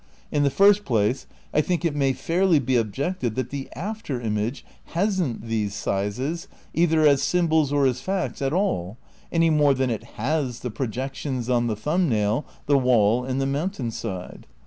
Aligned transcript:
In 0.31 0.41
the 0.41 0.49
first 0.49 0.83
place 0.83 1.27
I 1.53 1.61
think 1.61 1.85
it 1.85 1.95
may 1.95 2.11
fairly 2.11 2.57
be 2.57 2.75
objected 2.75 3.35
that 3.35 3.51
the 3.51 3.69
after 3.75 4.19
image 4.19 4.65
"has 4.95 5.21
"n't 5.21 5.43
these 5.43 5.75
sizes, 5.75 6.47
either 6.73 7.01
as 7.05 7.21
symbols 7.21 7.71
or 7.71 7.85
as 7.85 8.01
facts, 8.01 8.41
at 8.41 8.51
all, 8.51 8.97
any 9.31 9.51
more 9.51 9.75
than 9.75 9.91
it 9.91 10.03
"has" 10.17 10.61
the 10.61 10.71
projections 10.71 11.51
on 11.51 11.67
the 11.67 11.75
thumb 11.75 12.09
nail, 12.09 12.47
the 12.65 12.79
waU 12.79 13.23
and 13.25 13.39
the 13.39 13.45
mountain 13.45 13.91
side. 13.91 14.47